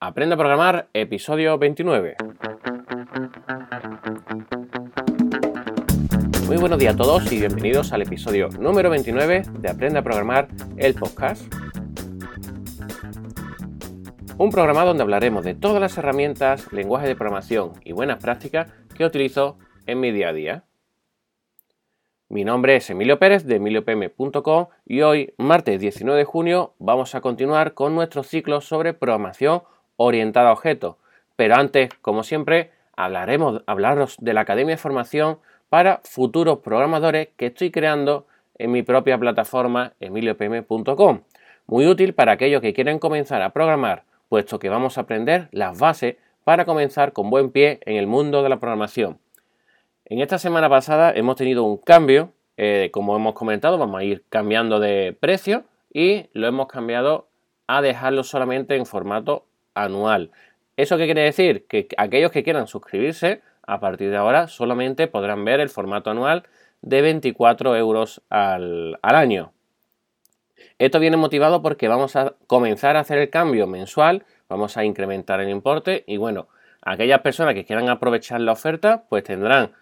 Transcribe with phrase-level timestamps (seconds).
[0.00, 2.14] Aprende a programar, episodio 29.
[6.46, 10.46] Muy buenos días a todos y bienvenidos al episodio número 29 de Aprende a programar,
[10.76, 11.52] el podcast.
[14.36, 19.04] Un programa donde hablaremos de todas las herramientas, lenguajes de programación y buenas prácticas que
[19.04, 20.64] utilizo en mi día a día.
[22.28, 27.20] Mi nombre es Emilio Pérez de emiliopm.com y hoy, martes 19 de junio, vamos a
[27.20, 29.62] continuar con nuestro ciclo sobre programación
[29.98, 30.96] orientada a objetos.
[31.36, 37.46] Pero antes, como siempre, hablaremos hablaros de la Academia de Formación para futuros programadores que
[37.46, 41.20] estoy creando en mi propia plataforma emiliopm.com.
[41.66, 45.78] Muy útil para aquellos que quieren comenzar a programar, puesto que vamos a aprender las
[45.78, 49.18] bases para comenzar con buen pie en el mundo de la programación.
[50.06, 54.24] En esta semana pasada hemos tenido un cambio, eh, como hemos comentado, vamos a ir
[54.30, 57.28] cambiando de precio y lo hemos cambiado
[57.66, 59.44] a dejarlo solamente en formato
[59.82, 60.30] anual.
[60.76, 61.66] ¿Eso qué quiere decir?
[61.66, 66.44] Que aquellos que quieran suscribirse, a partir de ahora solamente podrán ver el formato anual
[66.80, 69.52] de 24 euros al, año.
[70.78, 75.40] Esto viene motivado porque vamos a comenzar a hacer el cambio mensual, vamos a incrementar
[75.40, 76.48] el importe y bueno,
[76.82, 79.72] aquellas personas que quieran aprovechar la oferta, pues tendrán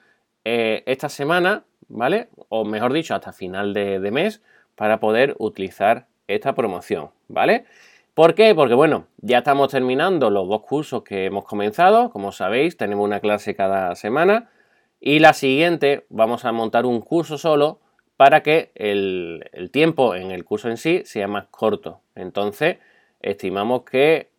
[0.44, 2.28] eh, esta semana, ¿vale?
[2.48, 4.42] O mejor dicho, hasta final de, mes
[4.74, 7.66] para poder utilizar esta promoción, ¿vale?
[8.16, 8.54] ¿Por qué?
[8.54, 13.20] Porque bueno, ya estamos terminando los dos cursos que hemos comenzado, como sabéis, tenemos una
[13.20, 14.48] clase cada semana
[15.00, 17.78] y la siguiente vamos a montar un curso solo
[18.16, 22.00] para que el, tiempo en el curso en sí sea más corto.
[22.14, 22.78] Entonces,
[23.20, 24.30] estimamos que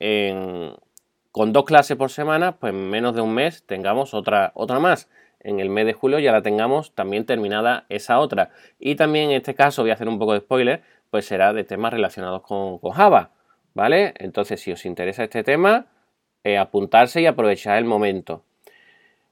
[1.31, 5.08] con dos clases por semana, pues en menos de un mes tengamos otra, otra más
[5.39, 8.50] en el mes de julio ya la tengamos también terminada esa otra.
[8.80, 11.64] Y también en este caso, voy a hacer un poco de spoiler, pues será de
[11.64, 13.31] temas relacionados con, Java,
[13.78, 14.16] ¿vale?
[14.17, 15.86] Entonces, si os interesa este tema,
[16.44, 18.42] eh, apuntarse y aprovechar el momento.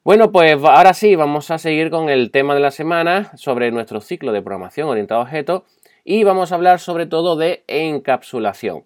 [0.03, 4.01] Bueno, pues ahora sí, vamos a seguir con el tema de la semana sobre nuestro
[4.01, 5.63] ciclo de programación orientado a objetos
[6.03, 8.83] y vamos a hablar sobre todo de encapsulación.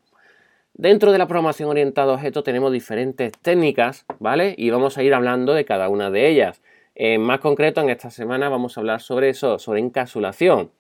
[0.75, 4.55] Dentro de la programación orientada a objetos tenemos diferentes técnicas, ¿vale?
[4.57, 6.61] Y vamos a ir hablando de cada una de ellas.
[6.95, 10.71] En más concreto, en esta semana vamos a hablar sobre eso, sobre encapsulación.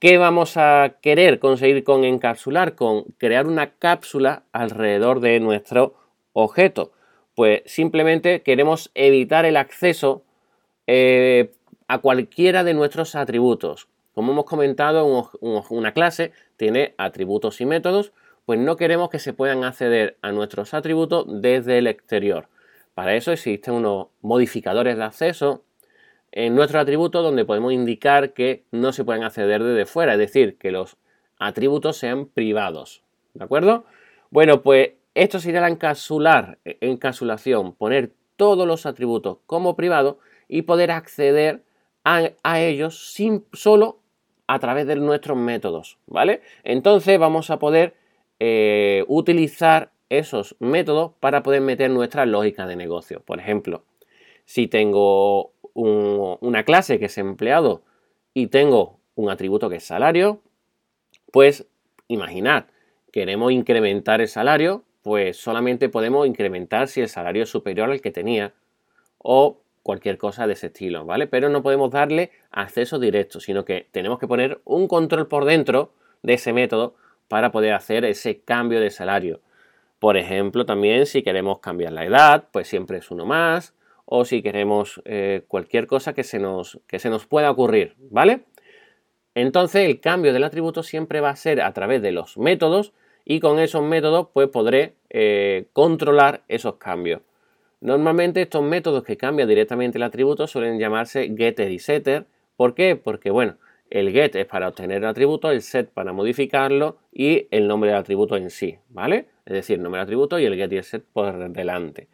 [0.00, 2.76] ¿Qué vamos a querer conseguir con encapsular?
[2.76, 5.96] Con crear una cápsula alrededor de nuestro
[6.32, 6.92] objeto.
[7.34, 10.22] Pues simplemente queremos evitar el acceso
[10.86, 11.50] eh,
[11.88, 13.88] a cualquiera de nuestros atributos.
[14.14, 18.12] Como hemos comentado, una clase tiene atributos y métodos,
[18.46, 22.48] pues no queremos que se puedan acceder a nuestros atributos desde el exterior.
[22.94, 25.64] Para eso existen unos modificadores de acceso
[26.32, 30.58] en nuestro atributo donde podemos indicar que no se pueden acceder desde fuera, es decir,
[30.58, 30.96] que los
[31.38, 33.02] atributos sean privados.
[33.34, 33.84] ¿De acuerdo?
[34.30, 40.16] Bueno, pues esto sería la encapsular, encapsulación, poner todos los atributos como privados
[40.48, 41.62] y poder acceder
[42.04, 43.98] a, ellos sin, solo
[44.46, 46.40] a través de nuestros métodos, ¿vale?
[46.64, 47.94] Entonces vamos a poder
[48.40, 53.20] eh, utilizar esos métodos para poder meter nuestra lógica de negocio.
[53.20, 53.84] Por ejemplo,
[54.46, 57.82] si tengo una clase que es empleado
[58.34, 60.42] y tengo un atributo que es salario,
[61.32, 61.66] pues
[62.08, 62.66] imaginad,
[63.12, 68.10] queremos incrementar el salario, pues solamente podemos incrementar si el salario es superior al que
[68.10, 68.54] tenía
[69.18, 71.26] o cualquier cosa de ese estilo, ¿vale?
[71.26, 75.92] Pero no podemos darle acceso directo, sino que tenemos que poner un control por dentro
[76.22, 76.96] de ese método
[77.28, 79.40] para poder hacer ese cambio de salario.
[79.98, 83.74] Por ejemplo, también si queremos cambiar la edad, pues siempre es uno más.
[84.10, 88.44] O si queremos eh, cualquier cosa que se, nos, que se nos pueda ocurrir, ¿vale?
[89.34, 93.40] Entonces el cambio del atributo siempre va a ser a través de los métodos y
[93.40, 97.20] con esos métodos pues podré eh, controlar esos cambios.
[97.80, 102.24] Normalmente estos métodos que cambian directamente el atributo suelen llamarse getter y setter.
[102.56, 102.96] ¿Por qué?
[102.96, 103.58] Porque bueno,
[103.90, 107.98] el get es para obtener el atributo, el set para modificarlo y el nombre del
[107.98, 109.26] atributo en sí, ¿vale?
[109.48, 112.08] es decir, nombre de atributo y el get y el set por delante.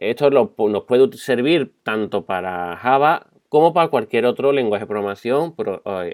[0.00, 0.50] Esto nos
[0.84, 5.54] puede servir tanto para Java como para cualquier otro lenguaje de programación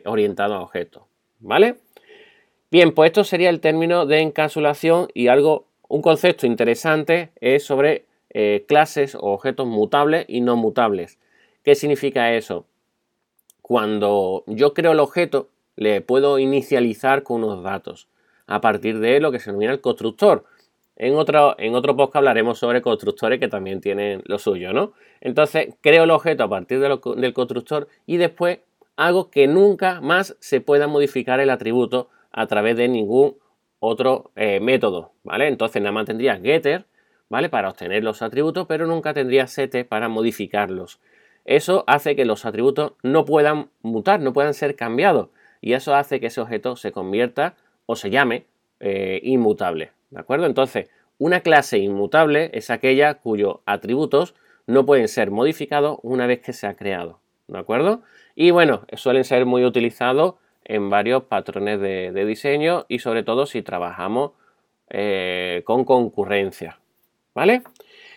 [0.05, 1.05] orientado a objetos,
[1.39, 1.77] ¿vale?
[2.69, 8.07] Bien, pues esto sería el término de encapsulación y algo, un concepto interesante es sobre
[8.31, 11.21] eh, clases o objetos mutables y no mutables.
[11.63, 12.67] ¿Qué significa eso?
[13.63, 18.09] Cuando yo creo el objeto, le puedo inicializar con unos datos
[18.47, 20.45] a partir de lo que se denomina el constructor.
[20.97, 24.95] En otro, en podcast hablaremos sobre constructores que también tienen lo suyo, ¿no?
[25.21, 28.61] Entonces, creo el objeto a partir del constructor y después
[28.97, 33.37] hago que nunca más se pueda modificar el atributo a través de ningún
[33.79, 35.49] otro eh, método, ¿vale?
[35.49, 36.87] Entonces, nada más tendría getter,
[37.29, 37.51] ¿vale?
[37.51, 40.99] Para obtener los atributos, pero nunca tendría set para modificarlos.
[41.45, 45.29] Eso hace que los atributos no puedan mutar, no puedan ser cambiados.
[45.61, 47.55] Y eso hace que ese objeto se convierta
[47.85, 48.47] o se llame
[48.81, 49.93] eh, inmutable.
[50.11, 50.47] ¿De acuerdo?
[50.47, 50.89] Entonces,
[51.19, 54.35] una clase inmutable es aquella cuyos atributos
[54.67, 57.21] no pueden ser modificados una vez que se ha creado.
[57.49, 58.03] ¿De acuerdo?
[58.35, 63.63] Y bueno, suelen ser muy utilizados en varios patrones de, diseño y sobre todo si
[63.63, 64.33] trabajamos
[64.91, 66.81] eh, con concurrencia.
[67.35, 67.63] ¿Vale?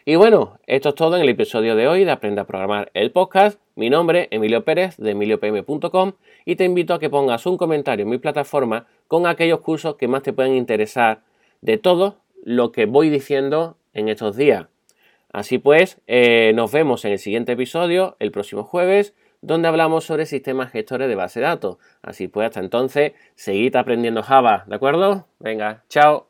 [0.05, 3.11] Y bueno, esto es todo en el episodio de hoy de Aprende a Programar el
[3.11, 3.59] podcast.
[3.75, 6.13] Mi nombre es Emilio Pérez de emiliopm.com
[6.45, 10.07] y te invito a que pongas un comentario en mi plataforma con aquellos cursos que
[10.07, 11.21] más te pueden interesar
[11.61, 14.67] de todo lo que voy diciendo en estos días.
[15.31, 20.25] Así pues, eh, nos vemos en el siguiente episodio, el próximo jueves, donde hablamos sobre
[20.25, 21.77] sistemas gestores de base de datos.
[22.01, 25.27] Así pues, hasta entonces, seguid aprendiendo Java, ¿de acuerdo?
[25.39, 26.27] Venga, chao.